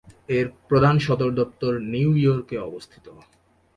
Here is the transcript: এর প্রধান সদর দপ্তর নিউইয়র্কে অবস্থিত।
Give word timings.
এর 0.29 0.47
প্রধান 0.69 0.95
সদর 0.99 1.29
দপ্তর 1.39 1.71
নিউইয়র্কে 1.91 2.57
অবস্থিত। 2.59 3.05